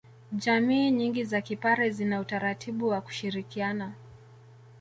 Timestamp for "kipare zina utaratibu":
1.41-2.87